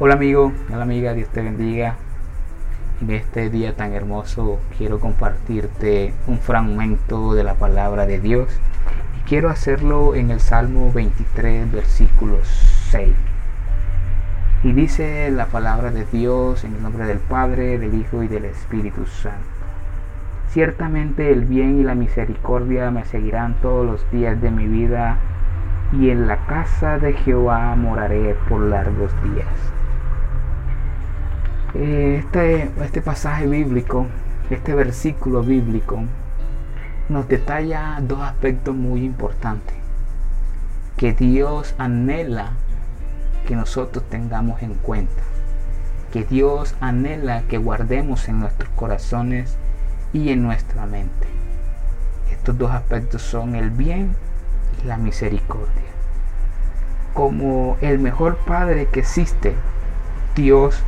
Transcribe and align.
Hola 0.00 0.14
amigo, 0.14 0.52
hola 0.72 0.82
amiga, 0.84 1.12
Dios 1.12 1.28
te 1.30 1.42
bendiga. 1.42 1.96
En 3.00 3.10
este 3.10 3.50
día 3.50 3.74
tan 3.74 3.94
hermoso 3.94 4.60
quiero 4.78 5.00
compartirte 5.00 6.14
un 6.28 6.38
fragmento 6.38 7.34
de 7.34 7.42
la 7.42 7.54
palabra 7.54 8.06
de 8.06 8.20
Dios 8.20 8.48
y 9.18 9.28
quiero 9.28 9.50
hacerlo 9.50 10.14
en 10.14 10.30
el 10.30 10.38
Salmo 10.38 10.92
23, 10.92 11.72
versículo 11.72 12.36
6. 12.90 13.08
Y 14.62 14.72
dice 14.72 15.32
la 15.32 15.46
palabra 15.46 15.90
de 15.90 16.04
Dios 16.04 16.62
en 16.62 16.76
el 16.76 16.82
nombre 16.84 17.04
del 17.04 17.18
Padre, 17.18 17.80
del 17.80 17.96
Hijo 17.96 18.22
y 18.22 18.28
del 18.28 18.44
Espíritu 18.44 19.04
Santo. 19.04 19.48
Ciertamente 20.50 21.32
el 21.32 21.44
bien 21.44 21.80
y 21.80 21.82
la 21.82 21.96
misericordia 21.96 22.92
me 22.92 23.04
seguirán 23.04 23.56
todos 23.60 23.84
los 23.84 24.08
días 24.12 24.40
de 24.40 24.52
mi 24.52 24.68
vida 24.68 25.18
y 25.90 26.10
en 26.10 26.28
la 26.28 26.36
casa 26.46 27.00
de 27.00 27.14
Jehová 27.14 27.74
moraré 27.74 28.36
por 28.48 28.60
largos 28.60 29.10
días. 29.24 29.77
Este, 31.74 32.70
este 32.82 33.02
pasaje 33.02 33.46
bíblico, 33.46 34.06
este 34.48 34.74
versículo 34.74 35.42
bíblico, 35.42 36.02
nos 37.10 37.28
detalla 37.28 37.98
dos 38.00 38.20
aspectos 38.20 38.74
muy 38.74 39.04
importantes 39.04 39.74
que 40.96 41.12
Dios 41.12 41.74
anhela 41.78 42.52
que 43.46 43.54
nosotros 43.54 44.02
tengamos 44.08 44.62
en 44.62 44.74
cuenta, 44.74 45.22
que 46.12 46.24
Dios 46.24 46.74
anhela 46.80 47.42
que 47.48 47.58
guardemos 47.58 48.28
en 48.28 48.40
nuestros 48.40 48.68
corazones 48.70 49.56
y 50.12 50.30
en 50.30 50.42
nuestra 50.42 50.86
mente. 50.86 51.28
Estos 52.32 52.58
dos 52.58 52.70
aspectos 52.72 53.22
son 53.22 53.54
el 53.54 53.70
bien 53.70 54.16
y 54.82 54.86
la 54.86 54.96
misericordia. 54.96 55.68
Como 57.12 57.76
el 57.80 57.98
mejor 57.98 58.38
Padre 58.38 58.88
que 58.90 59.00
existe, 59.00 59.54
Dios 60.34 60.82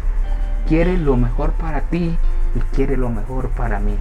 quiere 0.69 0.97
lo 0.97 1.17
mejor 1.17 1.53
para 1.53 1.83
ti 1.83 2.17
y 2.55 2.61
quiere 2.75 2.97
lo 2.97 3.11
mejor 3.11 3.49
para 3.51 3.81
mí. 3.81 3.97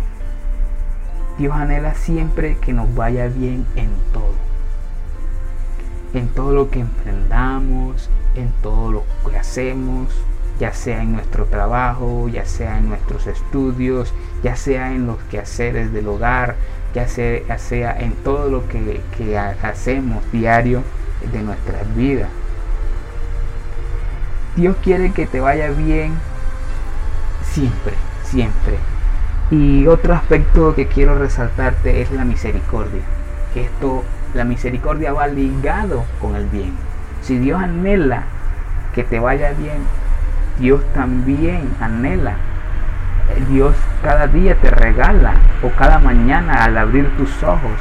Dios 1.38 1.56
anhela 1.56 1.94
siempre 1.94 2.58
que 2.58 2.74
nos 2.74 2.94
vaya 2.96 3.28
bien 3.28 3.66
en 3.76 3.90
todo. 4.12 4.34
En 6.14 6.28
todo 6.28 6.52
lo 6.52 6.70
que 6.70 6.80
emprendamos, 6.80 8.10
en 8.36 8.52
todo 8.62 8.92
lo 8.92 9.04
que 9.30 9.38
hacemos, 9.38 10.10
ya 10.60 10.74
sea 10.74 11.02
en 11.02 11.14
nuestro 11.14 11.46
trabajo, 11.46 12.28
ya 12.28 12.46
sea 12.46 12.78
en 12.78 12.90
nuestros 12.90 13.28
estudios, 13.28 14.14
ya 14.44 14.56
sea 14.56 14.92
en 14.92 15.08
los 15.08 15.18
quehaceres 15.32 15.94
del 15.94 16.08
hogar, 16.08 16.56
ya 16.94 17.08
sea, 17.08 17.58
sea 17.58 17.98
en 17.98 18.14
todo 18.16 18.50
lo 18.50 18.68
que, 18.68 19.02
que 19.18 19.38
hacemos 19.38 20.24
diario 20.32 20.84
de 21.32 21.42
nuestras 21.42 21.96
vidas. 21.96 22.30
Dios 24.56 24.76
quiere 24.84 25.14
que 25.14 25.26
te 25.26 25.40
vaya 25.40 25.70
bien 25.70 26.14
siempre, 27.52 27.94
siempre. 28.24 28.78
Y 29.52 29.88
otro 29.88 30.14
aspecto 30.14 30.76
que 30.76 30.88
quiero 30.88 31.18
resaltarte 31.18 32.02
es 32.02 32.12
la 32.12 32.24
misericordia. 32.24 33.02
Esto, 33.56 34.04
la 34.34 34.44
misericordia 34.44 35.12
va 35.12 35.28
ligado 35.28 36.06
con 36.22 36.36
el 36.36 36.46
bien. 36.46 36.74
Si 37.22 37.38
Dios 37.38 37.62
anhela 37.62 38.24
que 38.94 39.04
te 39.04 39.20
vaya 39.20 39.52
bien, 39.52 39.80
Dios 40.60 40.82
también 40.94 41.70
anhela. 41.80 42.36
Dios 43.50 43.76
cada 44.04 44.28
día 44.28 44.56
te 44.56 44.70
regala 44.70 45.34
o 45.64 45.70
cada 45.70 46.00
mañana 46.00 46.64
al 46.64 46.78
abrir 46.78 47.10
tus 47.18 47.44
ojos, 47.44 47.80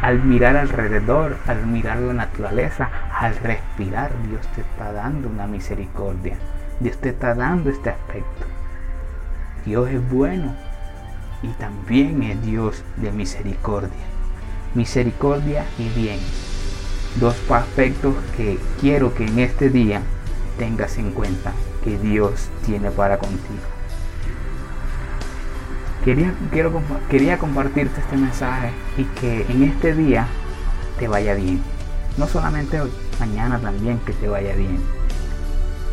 al 0.00 0.22
mirar 0.22 0.56
alrededor, 0.56 1.36
al 1.46 1.66
mirar 1.66 1.98
la 1.98 2.14
naturaleza, 2.14 2.88
al 3.18 3.36
respirar, 3.36 4.10
Dios 4.28 4.46
te 4.54 4.62
está 4.62 4.92
dando 4.92 5.28
una 5.28 5.46
misericordia. 5.46 6.36
Dios 6.80 6.96
te 6.98 7.10
está 7.10 7.34
dando 7.34 7.70
este 7.70 7.90
aspecto. 7.90 8.53
Dios 9.64 9.88
es 9.88 10.10
bueno 10.10 10.52
y 11.42 11.48
también 11.58 12.22
es 12.22 12.42
Dios 12.44 12.82
de 12.96 13.10
misericordia. 13.12 13.90
Misericordia 14.74 15.64
y 15.78 15.88
bien. 15.88 16.18
Dos 17.18 17.36
aspectos 17.50 18.14
que 18.36 18.58
quiero 18.80 19.14
que 19.14 19.24
en 19.24 19.38
este 19.38 19.70
día 19.70 20.02
tengas 20.58 20.98
en 20.98 21.12
cuenta 21.12 21.52
que 21.82 21.96
Dios 21.98 22.48
tiene 22.66 22.90
para 22.90 23.18
contigo. 23.18 23.62
Quería, 26.04 26.34
quiero, 26.50 26.82
quería 27.08 27.38
compartirte 27.38 28.00
este 28.00 28.16
mensaje 28.16 28.70
y 28.98 29.04
que 29.18 29.46
en 29.48 29.62
este 29.62 29.94
día 29.94 30.26
te 30.98 31.08
vaya 31.08 31.34
bien. 31.34 31.62
No 32.18 32.26
solamente 32.26 32.82
hoy, 32.82 32.90
mañana 33.18 33.58
también 33.58 33.98
que 34.00 34.12
te 34.12 34.28
vaya 34.28 34.54
bien. 34.54 34.80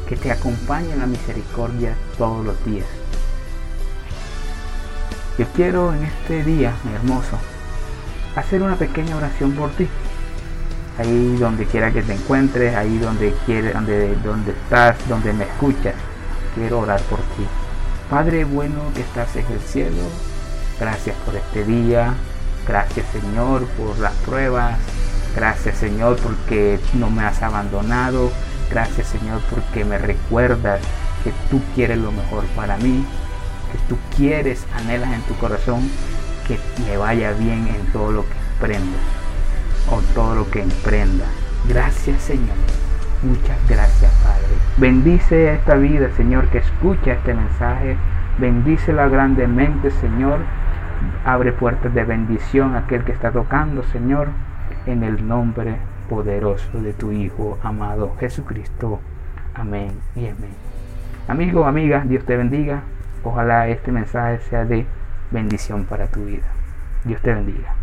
Que 0.10 0.18
te 0.18 0.30
acompañe 0.30 0.94
la 0.98 1.06
misericordia 1.06 1.96
todos 2.18 2.46
los 2.46 2.66
días 2.66 2.86
yo 5.42 5.48
quiero 5.56 5.92
en 5.92 6.04
este 6.04 6.44
día 6.44 6.72
hermoso 6.94 7.36
hacer 8.36 8.62
una 8.62 8.76
pequeña 8.76 9.16
oración 9.16 9.54
por 9.54 9.72
ti. 9.72 9.88
Ahí 11.00 11.36
donde 11.38 11.66
quiera 11.66 11.90
que 11.92 12.04
te 12.04 12.14
encuentres, 12.14 12.76
ahí 12.76 13.00
donde 13.00 13.34
quieres, 13.48 13.74
donde, 13.74 14.16
donde 14.18 14.52
estás, 14.52 14.98
donde 15.10 15.34
me 15.34 15.46
escuchas, 15.46 15.96
quiero 16.54 16.82
orar 16.82 17.02
por 17.04 17.18
ti. 17.18 17.48
Padre 18.08 18.44
bueno 18.44 18.82
que 18.94 19.02
estás 19.02 19.36
en 19.36 19.48
el 19.52 19.60
cielo, 19.62 20.04
gracias 20.80 21.16
por 21.26 21.36
este 21.36 21.64
día, 21.64 22.14
gracias 22.68 23.08
Señor 23.12 23.66
por 23.70 23.98
las 23.98 24.14
pruebas, 24.18 24.78
gracias 25.36 25.76
Señor 25.78 26.18
porque 26.18 26.80
no 26.94 27.10
me 27.10 27.24
has 27.24 27.42
abandonado, 27.42 28.32
gracias 28.70 29.08
Señor 29.08 29.42
porque 29.50 29.86
me 29.86 29.98
recuerdas 29.98 30.82
que 31.24 31.32
tú 31.50 31.60
quieres 31.74 31.98
lo 31.98 32.12
mejor 32.12 32.44
para 32.56 32.78
mí, 32.78 33.04
que 33.72 33.78
tú 33.88 33.98
quieres, 34.16 34.66
anhelas 34.76 35.14
en 35.14 35.22
tu 35.22 35.36
corazón 35.36 35.82
que 36.48 36.58
me 36.86 36.98
vaya 36.98 37.32
bien 37.34 37.68
en 37.68 37.92
todo 37.92 38.12
lo 38.12 38.24
que 38.24 38.36
emprenda 38.54 38.98
o 39.90 40.02
todo 40.14 40.36
lo 40.36 40.50
que 40.50 40.62
emprenda. 40.62 41.26
Gracias 41.68 42.22
Señor. 42.22 42.56
Muchas 43.24 43.58
gracias 43.70 44.12
Padre. 44.24 44.48
Bendice 44.78 45.54
esta 45.54 45.76
vida 45.76 46.10
Señor 46.18 46.48
que 46.50 46.60
escucha 46.60 47.14
este 47.14 47.34
mensaje. 47.34 47.98
Bendícela 48.40 49.08
grandemente 49.08 49.92
Señor. 49.92 50.40
Abre 51.26 51.52
puertas 51.52 51.94
de 51.94 52.04
bendición 52.04 52.76
a 52.76 52.80
aquel 52.80 53.04
que 53.04 53.12
está 53.12 53.32
tocando 53.32 53.84
Señor. 53.84 54.30
En 54.86 55.04
el 55.04 55.28
nombre 55.28 55.76
poderoso 56.10 56.82
de 56.82 56.94
tu 56.94 57.12
Hijo 57.12 57.58
amado 57.64 58.16
Jesucristo. 58.20 59.00
Amén 59.54 59.92
y 60.16 60.28
amén. 60.28 60.56
Amigo, 61.28 61.66
amiga, 61.66 62.04
Dios 62.06 62.26
te 62.26 62.36
bendiga. 62.36 62.82
Ojalá 63.24 63.68
este 63.68 63.92
mensaje 63.92 64.40
sea 64.50 64.66
de 64.66 64.86
bendición 65.32 65.86
para 65.86 66.08
tu 66.08 66.26
vida. 66.26 66.48
Dios 67.04 67.22
te 67.22 67.34
bendiga. 67.34 67.76